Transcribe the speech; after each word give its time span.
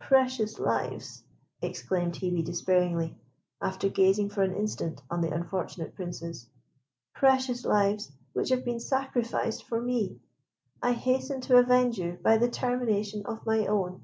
"Precious 0.00 0.58
lives," 0.58 1.22
exclaimed 1.62 2.14
Hebe, 2.14 2.44
despairingly, 2.44 3.14
after 3.62 3.88
gazing 3.88 4.30
for 4.30 4.42
an 4.42 4.52
instant 4.56 5.00
on 5.08 5.20
the 5.20 5.32
unfortunate 5.32 5.94
Princes, 5.94 6.48
"precious 7.14 7.64
lives, 7.64 8.10
which 8.32 8.48
have 8.48 8.64
been 8.64 8.80
sacrificed 8.80 9.62
for 9.62 9.80
me; 9.80 10.18
I 10.82 10.90
hasten 10.90 11.40
to 11.42 11.58
avenge 11.58 11.98
you 11.98 12.18
by 12.20 12.36
the 12.36 12.50
termination 12.50 13.24
of 13.26 13.46
my 13.46 13.64
own!" 13.64 14.02